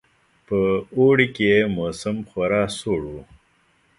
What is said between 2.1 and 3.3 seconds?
خورا سوړ وو.